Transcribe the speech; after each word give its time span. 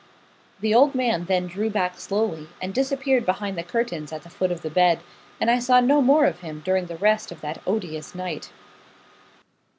The 0.61 0.73
old 0.73 0.95
man 0.95 1.25
then 1.25 1.45
drew 1.45 1.69
back 1.69 1.99
slowly, 1.99 2.49
and 2.59 2.73
disappeared 2.73 3.23
behind 3.23 3.55
the 3.55 3.61
curtains 3.61 4.11
at 4.11 4.23
the 4.23 4.31
foot 4.31 4.51
of 4.51 4.63
the 4.63 4.71
bed, 4.71 5.01
and 5.39 5.51
I 5.51 5.59
saw 5.59 5.79
no 5.79 6.01
more 6.01 6.25
of 6.25 6.39
him 6.39 6.63
during 6.65 6.87
the 6.87 6.97
rest 6.97 7.31
of 7.31 7.41
that 7.41 7.61
odious 7.67 8.15
night. 8.15 8.51